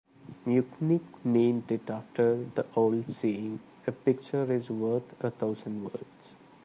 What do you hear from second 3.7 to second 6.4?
"a picture is worth a thousand words".